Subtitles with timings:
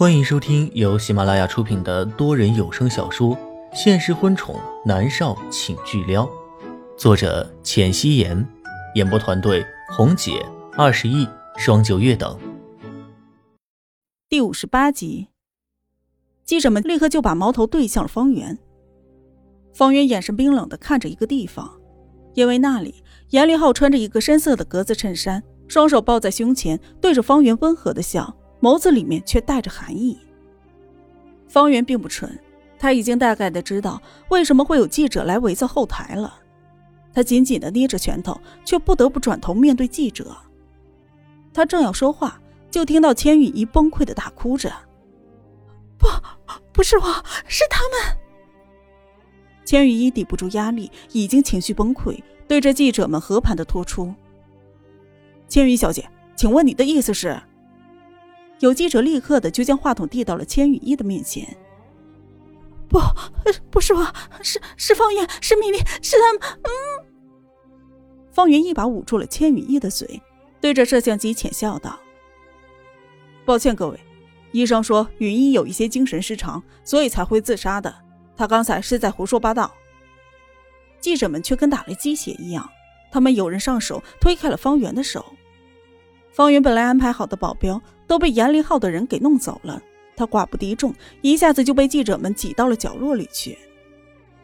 [0.00, 3.36] 欢迎收听由喜马拉雅出品的多人有声小说
[3.74, 6.24] 《现实婚宠男少请巨撩》，
[6.96, 8.48] 作者：浅汐颜，
[8.94, 9.62] 演播团队：
[9.94, 10.42] 红姐、
[10.72, 11.28] 二十亿、
[11.58, 12.34] 双九月等。
[14.26, 15.28] 第五十八集，
[16.46, 18.58] 记者们立刻就把矛头对向了方圆。
[19.74, 21.78] 方圆眼神冰冷的看着一个地方，
[22.32, 28.34] 因为那里严立浩穿着一个深色的格子衬衫，双手抱在胸前，对着方圆温和的笑。
[28.60, 30.18] 眸子里面却带着寒意。
[31.48, 32.38] 方圆并不蠢，
[32.78, 36.34] 他已经大概的知道为什么会有记者来围在后台了。
[37.12, 40.36] 他紧紧的捏着拳头，却不得不转头面对记者。
[41.52, 42.40] 他正要说话，
[42.70, 44.72] 就听到千羽衣崩溃的大哭着
[45.98, 46.06] ：“不，
[46.72, 47.04] 不是我，
[47.48, 48.16] 是他们。”
[49.66, 54.14] 千羽衣抵不住压力，已经情绪崩溃，对着记者们和盘的托出
[55.48, 57.36] ：“千羽小姐，请问你的意思是？”
[58.60, 61.56] 有记者立刻的就将话筒递到了千羽衣的面前。
[62.88, 62.98] 不，
[63.70, 64.06] 不是我，
[64.42, 66.42] 是是方圆，是米粒，是他们。
[66.62, 66.70] 嗯。
[68.30, 70.20] 方圆一把捂住了千羽衣的嘴，
[70.60, 71.98] 对着摄像机浅笑道
[73.44, 73.98] ：“抱歉各位，
[74.52, 77.94] 医生说羽衣有一些精神失常，所以才会自杀的。
[78.36, 79.72] 他刚才是在胡说八道。”
[81.00, 82.68] 记者们却跟打了鸡血一样，
[83.10, 85.24] 他们有人上手推开了方圆的手。
[86.40, 89.78] 方圆本来安排好的保镖都被严立浩的人给弄走了，
[90.16, 93.58] 他寡不敌众，一下子就被记者们挤到了角落里去。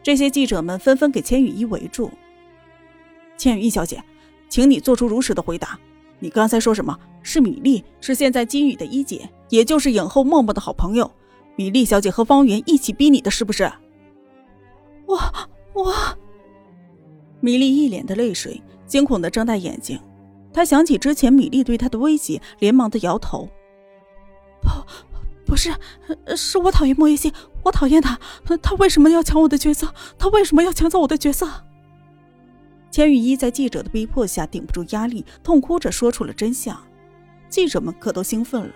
[0.03, 2.11] 这些记者们纷纷给千羽衣围住。
[3.35, 3.99] 千羽衣小姐，
[4.47, 5.79] 请你做出如实的回答。
[6.19, 6.95] 你刚才说什么？
[7.23, 11.11] 是米粒，是现在金宇的一姐，也就是影后默默的好朋友。
[11.55, 13.63] 米粒小姐和方圆一起逼你的，是不是？
[15.07, 15.19] 我
[15.73, 15.91] 我。
[17.39, 19.99] 米粒一脸的泪水，惊恐的睁大眼睛。
[20.57, 23.47] 他想起之前米粒对他的威胁，连忙的摇头
[24.59, 24.69] ：“不，
[25.45, 25.71] 不是，
[26.35, 28.19] 是我讨厌莫言熙，我讨厌他。
[28.63, 29.93] 他为什么要抢我的角色？
[30.17, 31.47] 他为什么要抢走我的角色？”
[32.89, 36.75] 千羽衣在记者的逼迫下顶不住压力，痛哭着说出了真相。
[37.49, 38.73] 记者们可都兴奋了。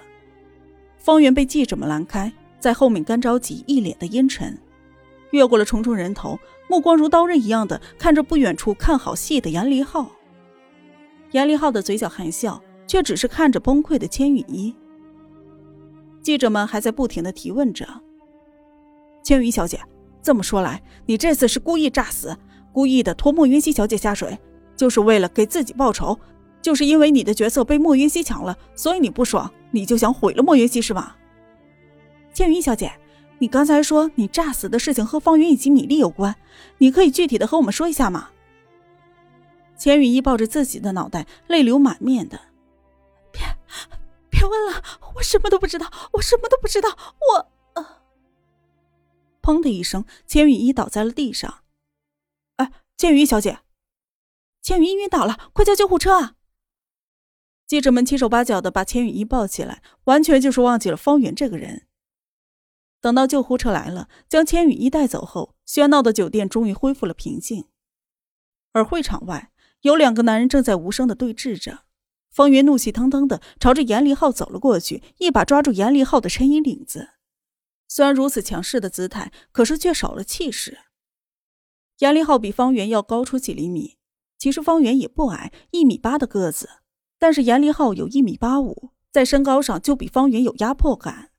[0.99, 4.55] 方圆被记者们拦开，在后面干着急，一脸的阴沉，
[5.31, 6.37] 越过了重重人头，
[6.67, 10.11] 目光如刀刃一样的看着不远处看好戏的严离浩。
[11.31, 14.75] 严立浩的嘴角含笑，却只是看着崩溃的千羽衣。
[16.21, 17.87] 记者们还在不停的提问着
[19.23, 19.79] ：“千羽小姐，
[20.21, 22.37] 这么说来，你这次是故意诈死，
[22.71, 24.37] 故意的拖莫云溪小姐下水，
[24.75, 26.17] 就是为了给自己报仇？
[26.61, 31.15] 就是因为你的角色被莫云溪抢了，所以你不爽，你就想毁了莫云溪是吗？”
[32.33, 32.91] 千羽小姐，
[33.39, 36.35] 你刚才说你诈死的事情和方云以及米粒有关，
[36.77, 38.29] 你可以具体的和我们说一下吗？
[39.81, 42.39] 钱雨衣抱着自己的脑袋，泪流满面的。
[43.31, 43.41] 别，
[44.29, 44.83] 别问了，
[45.15, 47.51] 我什么都不知道，我什么都不知道，我……
[47.73, 47.99] 呃
[49.41, 51.63] 砰的一声，钱雨衣倒在了地上。
[52.57, 53.61] 哎，钱雨衣小姐，
[54.61, 56.35] 钱雨衣晕倒了，快叫救护车啊！
[57.65, 61.87] 记者们七手八脚的把钱雨衣抱起来，完全就是忘记了方圆这个人。
[62.99, 67.65] 等到救护车来了，将钱雨衣带走后，喧闹的酒店终于恢复了平静，
[68.73, 69.50] 而会场外。
[69.81, 71.85] 有两个男人正在无声的对峙着，
[72.29, 77.09] 方圆怒气腾腾的朝着严立浩走了过去，一把抓住严立浩的衬衣领子。
[77.87, 80.77] 虽然如此强势的姿态，可是却少了气势。
[81.99, 83.97] 严立浩比方圆要高出几厘米，
[84.37, 86.69] 其实方圆也不矮，一米八的个子，
[87.19, 91.31] 但是严立浩有一米八五，在身高上就比方圆有压迫感。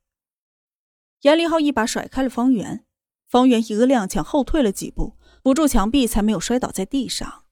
[1.23, 2.85] 严立浩一把甩开了方圆，
[3.29, 7.45] 方圆一个踉跄后退了几步，扶住墙壁才没有摔倒在地上。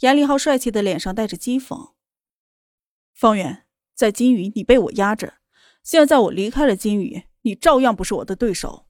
[0.00, 1.92] 严立浩帅气的脸上带着讥讽
[3.14, 5.38] ：“方圆，在金宇，你被我压着；
[5.82, 8.86] 现在我离开了金宇，你照样不是我的对手。”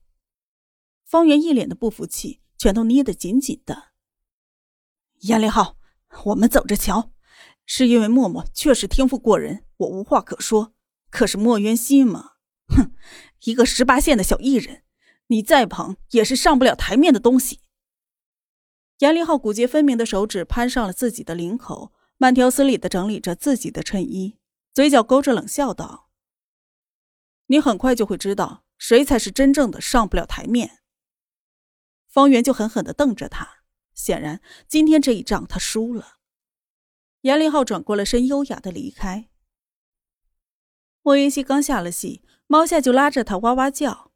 [1.05, 3.89] 方圆一脸的不服气，拳头捏得紧紧的。
[5.21, 5.77] 严立浩，
[6.25, 7.11] 我们走着瞧。
[7.69, 10.73] 是因为默默确实天赋过人，我无话可说。
[11.09, 12.35] 可是莫渊熙嘛，
[12.69, 12.93] 哼，
[13.43, 14.83] 一个十八线的小艺人，
[15.27, 17.59] 你再捧也是上不了台面的东西。
[18.99, 24.39] 严立浩骨节分明的手指攀上了自己的领口，慢条斯理的整理着自己的衬衣，
[24.73, 26.09] 嘴角勾着冷笑道
[27.47, 30.79] ：“你很快就会知道谁才是真正的上不了台面。”
[32.09, 33.59] 方圆就狠狠的瞪着他，
[33.93, 36.17] 显然今天这一仗他输了。
[37.21, 39.29] 严立浩转过了身，优雅的离开。
[41.03, 44.11] 莫云熙刚下了戏，猫夏就拉着他哇哇叫：“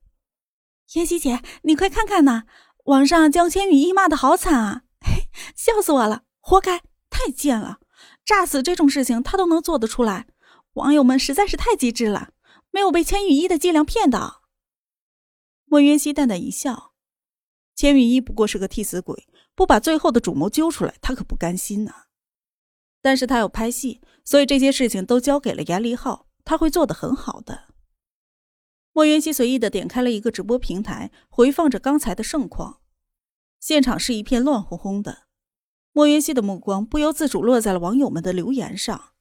[0.94, 2.46] 妍希姐，你快看看呐！”
[2.86, 4.84] 网上将千羽衣骂的好惨啊！
[5.00, 7.80] 嘿，笑死我了，活该，太贱了！
[8.26, 10.28] 诈死这种事情他都能做得出来，
[10.74, 12.30] 网友们实在是太机智了。
[12.74, 14.44] 没有被千羽衣的伎俩骗到。
[15.66, 16.94] 莫渊熙淡淡一笑
[17.76, 21.94] ：“千羽衣不过是个替死鬼，不把最后的主谋揪出来，他可不甘心呐。
[23.02, 27.68] 但是他有拍戏，所以这些事情都交给了严离浩，他会做得很好的。”
[28.94, 32.82] 莫渊熙随意的点开了一个直播平台，回放着刚才的盛况。
[33.60, 35.24] 现场是一片乱哄哄的，
[35.94, 39.12] 莫渊熙的目光不由自主落在了网友们的留言上。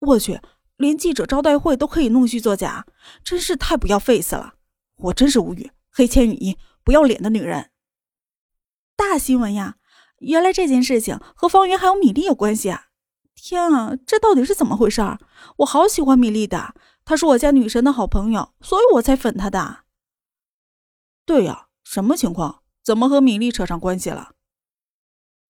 [0.00, 0.40] 我去，
[0.76, 2.86] 连记者招待会都可以弄虚作假，
[3.22, 4.54] 真是太不要 face 了！
[4.96, 7.70] 我真是无语，黑千羽衣，不要脸的女人！
[8.96, 9.76] 大新闻呀！
[10.18, 12.88] 原来这件事情和方圆还有米粒有关系啊！
[13.34, 15.00] 天啊，这到底是怎么回事？
[15.58, 16.74] 我好喜欢米粒的，
[17.10, 19.78] 她是我家女神的好朋友，所以我才粉她的。
[21.26, 22.62] 对呀，什么情况？
[22.84, 24.36] 怎么和米粒扯上关系了？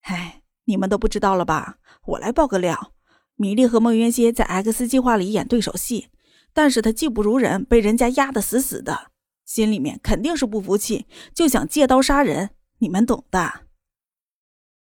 [0.04, 1.76] 哎，你们都不知道了吧？
[2.06, 2.94] 我来爆个料：
[3.34, 6.08] 米粒和孟渊熙在 X 计划里演对手戏，
[6.54, 9.10] 但是他技不如人，被人家压得死死的。
[9.44, 13.66] 心里面肯定是不服气，就想借刀杀人，你们懂的。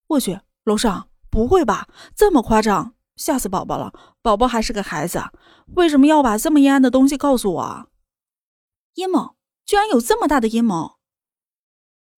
[0.08, 1.88] 我去，楼上不会吧？
[2.14, 3.92] 这么夸张，吓死宝宝了！
[4.22, 5.22] 宝宝还是个孩子，
[5.74, 7.90] 为什么要把这么阴暗的东西告诉我？
[8.94, 10.98] 阴谋，居然有这么大的阴谋！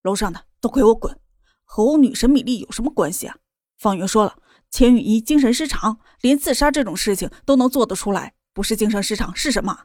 [0.03, 1.21] 楼上的都给我滚！
[1.65, 3.37] 和我女神米粒有什么关系啊？
[3.77, 9.85] 方圆说了，千羽衣精神失常，连自杀这种事情都能做得出来，不是精神失常是什么？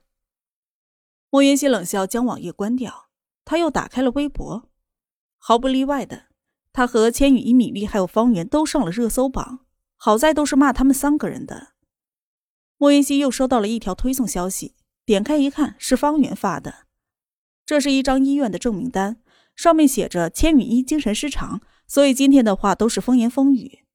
[1.30, 3.10] 莫云熙冷笑，将网页关掉。
[3.46, 4.70] 他又打开了微博，
[5.38, 6.28] 毫不例外的，
[6.72, 9.63] 他和千羽衣、米粒还有方圆都上了热搜榜。
[10.06, 11.70] 好在都是骂他们三个人的。
[12.78, 16.88] 莫云熙又收到了一条推送消息，点开一看，是方圆发的。
[17.66, 19.22] 这是一张医院的证明单，
[19.56, 23.86] 上面写着千羽衣精神失常，所以今天的话都是风言风语。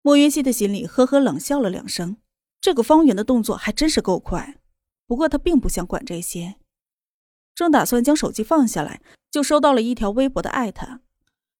[0.00, 2.18] 莫云熙的心里呵呵冷笑了两声，
[2.60, 4.60] 这个方圆的动作还真是够快。
[5.08, 6.54] 不过他并不想管这些，
[7.52, 11.00] 正打算将手机放下来，就收到了一条微博的艾特，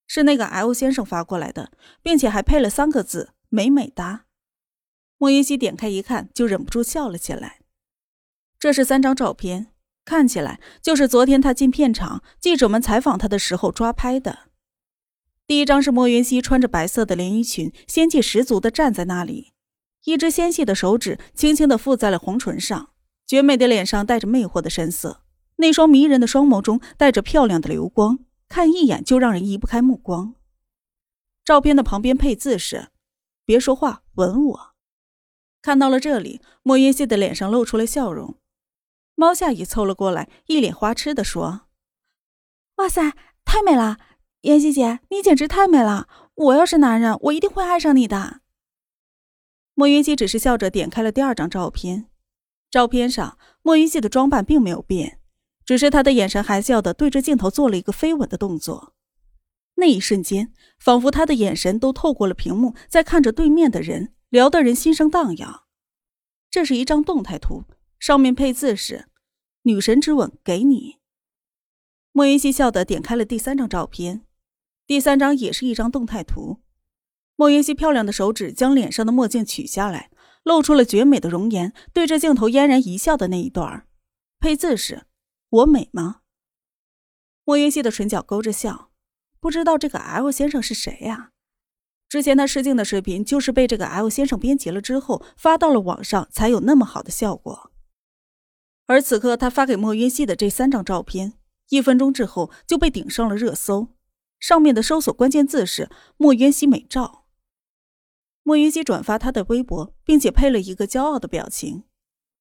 [0.06, 4.26] 是那个 L 先生发过来的，并且还配了三个字“美美哒”。
[5.17, 7.61] 莫云熙点开一看，就忍不住笑了起来。
[8.58, 9.69] 这是三张照片，
[10.05, 14.50] 看起来就是昨天他进片场，记者们采访他的时候抓拍的。
[15.47, 19.55] 第一张是莫云熙穿着白色的连衣裙，仙气十足的站在那里，
[20.05, 22.91] 一只纤细的手指轻轻的附在了红唇上。
[23.26, 25.23] 绝美的脸上带着魅惑的神色，
[25.56, 28.19] 那双迷人的双眸中带着漂亮的流光，
[28.49, 30.35] 看一眼就让人移不开目光。
[31.43, 32.88] 照片的旁边配字是
[33.46, 34.75] ：“别说话，吻我。”
[35.62, 38.38] 看到了这里，莫云熙的脸上露出了笑容。
[39.14, 41.62] 猫夏也凑了过来，一脸花痴的说
[42.76, 43.14] ：“哇塞，
[43.44, 43.96] 太美了，
[44.43, 46.06] 妍希姐，你简直太美了！
[46.34, 48.43] 我要是男人，我一定会爱上你的。”
[49.75, 52.10] 莫云熙只是笑着点开了第二张照片。
[52.70, 55.20] 照片上，莫云熙的装扮并没有变，
[55.64, 58.93] 只是他的眼神含笑的对着镜头做了一个飞吻的动作。
[59.76, 65.62] 那一瞬间，仿佛他的眼神都透过了屏幕，在看着对面的人，聊得人心生荡漾。
[66.50, 67.64] 这是一张动态图，
[67.99, 69.08] 上面配字是
[69.62, 70.96] “女神之吻给你”。
[72.12, 74.26] 莫云熙笑的点开了第三张照片，
[74.87, 76.61] 第三张也是一张动态图。
[77.37, 80.11] 莫云熙漂亮的手指将脸上的墨镜取下来。
[80.43, 83.88] 露出了绝美的容颜，对着镜头嫣然一笑的那一段
[84.38, 85.05] 配字是
[85.50, 86.20] “我美吗？”
[87.43, 88.93] 莫云熙的唇角勾着笑，
[89.46, 91.31] 不知道这个 L 先生是谁呀？
[92.08, 97.70] 之前他试镜的视频就是被这个 L 先生编辑了之后发到了网上，才有那么好的效果。
[98.86, 101.34] 而此刻他发给莫云熙的这三张照片，
[101.69, 103.94] 一分钟之后就被顶上了热搜，
[104.41, 105.88] 上面的搜索关键字是
[106.19, 107.26] “莫云熙美照”。
[108.43, 111.84] 莫云熙转发他的微博，并且配了一个骄傲的表情。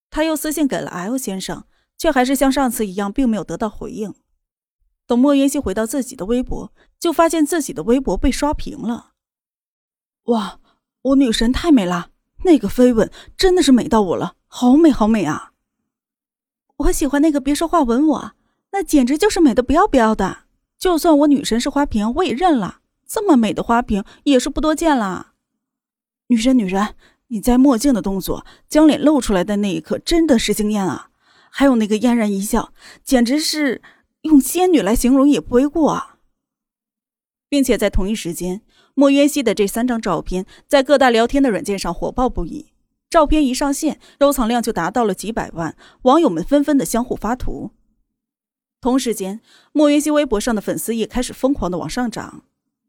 [0.09, 1.67] 他又私信给了 L 先生，
[1.99, 4.15] 却还是像上次一样，并没有得到回应。
[5.07, 9.11] 等莫云熙回到自己的微博，就发现自己的微博被刷屏了。
[10.25, 10.59] 哇，
[11.01, 12.09] 我女神太美了，
[12.43, 15.51] 那个飞吻真的是美到我了，好美好美啊！
[16.77, 18.31] 我喜欢那个别说话吻我，
[18.71, 20.39] 那简直就是美的不要不要的。
[20.77, 22.79] 就算我女神是花瓶，我也认了。
[23.07, 25.33] 这么美的花瓶也是不多见了。
[26.27, 26.95] 女神，女神，
[27.27, 31.09] 你摘墨镜的动作，将脸露出来的那一刻，真的是惊艳啊！
[31.49, 33.81] 还有那个嫣然一笑，简直是
[34.25, 36.17] 用仙女来形容也不为过啊！
[37.47, 38.61] 并且在同一时间，
[38.95, 42.71] 莫渊熙的这三张照片在各大聊天的软件上火爆不已，
[43.07, 47.71] 照片一上线，收藏量就达到了几百万，网友们纷纷的相互发图。
[48.81, 49.41] 同时间，
[49.71, 52.45] 莫渊熙微博上的粉丝也开始疯狂的往上涨，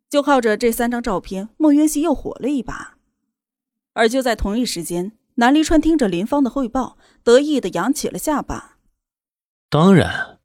[0.08, 2.96] 就靠着这三张照片，莫渊熙又火了一把。
[3.92, 8.78] 而就在同一时间，南离川听着林芳的汇报，得意的扬起了下巴。
[9.68, 10.35] 当然，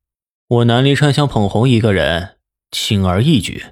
[0.52, 2.38] 我南离川想捧红一个人，
[2.72, 3.68] 轻而易举。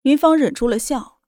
[0.00, 1.20] 林芳忍住了笑。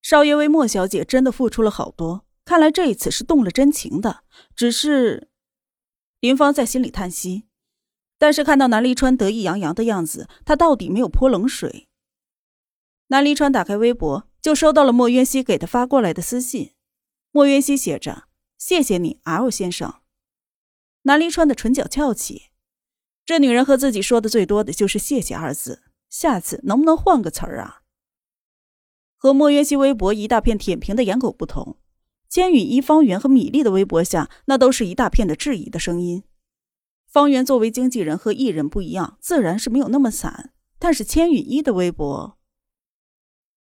[0.00, 4.22] 少爷为莫小姐真的付出了好多，看来这一次是动了真情的。
[4.54, 5.28] 只是，
[6.20, 7.48] 林芳在心里叹息。
[8.16, 11.88] 但是看到南离川得意洋洋的样子，他到底没有泼冷水。
[13.08, 16.74] 南离川打开微博，就收到了莫渊熙给他发过来的私信。
[17.32, 19.96] 莫渊熙写着：“谢谢你，L 先生。”
[21.02, 22.50] 南离川的唇角翘起，
[23.26, 25.82] 这女人和自己说的最多的就是“谢谢”二字。
[26.10, 27.82] 下次能不能换个词儿啊？
[29.16, 31.78] 和莫渊熙微博一大片舔屏的颜狗不同，
[32.28, 36.22] 千羽一、方圆和米粒的微博下，那都是一大片的质疑的声音。
[37.08, 40.52] 方圆作为经纪人和艺人不一样，自然是没有那么惨。
[40.78, 42.38] 但是千羽一的微博，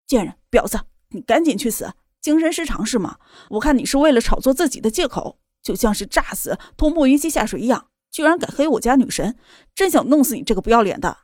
[0.05, 0.79] 贱人婊子，
[1.09, 1.93] 你赶紧去死！
[2.21, 3.17] 精神失常是吗？
[3.49, 9.37] 我看你是为了炒作自己的借口，就像是炸死拖莫云熙下水一样，居然敢黑我家女神，
[9.75, 11.19] 真想弄死你这个不要脸的！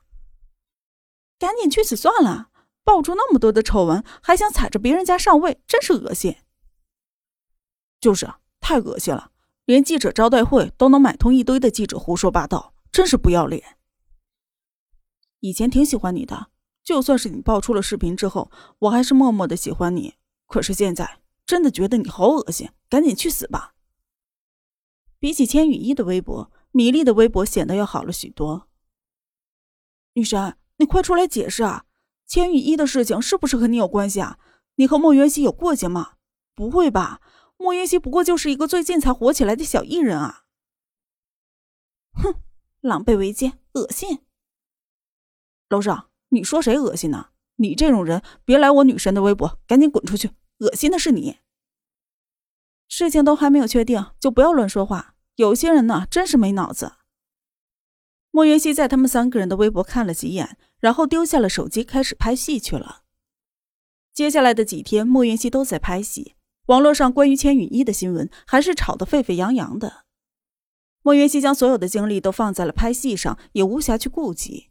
[1.38, 2.50] 赶紧去死算了。
[2.84, 6.38] 爆出那么多的丑闻，还想踩着别人家上位，真是恶心。
[8.00, 9.32] 就是太恶心了，
[9.66, 13.78] 连记者招待会都能买通一堆的记者胡说八道，真是不要脸。
[15.40, 16.52] 以前挺喜欢你的，
[16.84, 20.14] 就算是你爆出了视频之后，我还是默默的喜欢你。
[20.46, 23.74] 可是现在真的觉得你好恶心，赶紧去死吧。
[25.18, 28.68] 比起千羽一的微博，米粒的微博显得要好了许多。
[30.12, 31.86] 女神，你快出来解释啊！
[32.28, 34.38] 千羽一的事情是不是和你有关系啊？
[34.76, 36.16] 你和莫云熙有过节吗？
[36.54, 37.22] 不会吧，
[37.56, 40.44] 莫云熙不过就是一个最近才火起来的小艺人啊！
[42.12, 42.42] 哼，
[42.82, 44.20] 狼狈为奸，恶心！
[45.70, 47.30] 楼上，你说谁恶心呢？
[47.56, 50.32] 你这种人，别来我女神的微博，赶紧滚出去！
[50.58, 51.38] 恶心的是你。
[52.90, 55.15] 事情都还没有确定，就不要乱说话。
[55.36, 56.94] 有些人呢，真是没脑子。
[58.32, 60.58] 莫云熙在他们三个人的微博看了几眼。
[60.82, 63.02] 然后丢下了手机，开始拍戏去了。
[64.14, 66.36] 接下来的几天，莫云熙都在拍戏。
[66.68, 70.04] 网络上关于千羽一的新闻还是吵得沸沸扬扬的。
[71.02, 74.70] 莫云熙将所有的精力都放在了拍戏上，也无暇去顾及。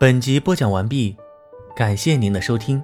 [0.00, 1.16] 本集播讲完毕，
[1.76, 2.82] 感谢您的收听。